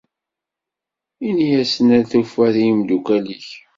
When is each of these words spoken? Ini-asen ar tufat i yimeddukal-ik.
Ini-asen 1.27 1.87
ar 1.97 2.03
tufat 2.11 2.55
i 2.57 2.63
yimeddukal-ik. 2.65 3.47